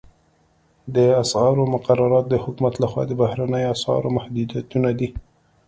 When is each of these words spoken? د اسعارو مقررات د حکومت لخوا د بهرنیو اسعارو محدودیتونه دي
د 0.95 0.97
اسعارو 1.23 1.63
مقررات 1.73 2.25
د 2.29 2.35
حکومت 2.43 2.73
لخوا 2.83 3.03
د 3.07 3.11
بهرنیو 3.21 3.73
اسعارو 3.75 4.13
محدودیتونه 4.17 4.89
دي 4.99 5.09